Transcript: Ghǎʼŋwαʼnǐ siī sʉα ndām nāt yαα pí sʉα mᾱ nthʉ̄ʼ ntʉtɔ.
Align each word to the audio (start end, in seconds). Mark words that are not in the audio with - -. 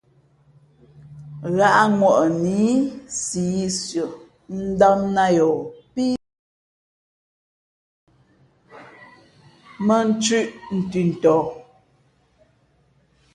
Ghǎʼŋwαʼnǐ 1.57 2.57
siī 3.21 3.59
sʉα 3.83 4.05
ndām 4.69 4.99
nāt 5.15 5.31
yαα 5.37 5.55
pí 5.93 6.03
sʉα 6.17 6.19
mᾱ 9.85 9.95
nthʉ̄ʼ 10.09 10.45
ntʉtɔ. 10.79 11.35